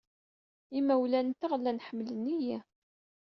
Imawlan-nteɣ 0.77 1.51
llan 1.59 1.83
ḥemmlen-iyi. 1.85 2.57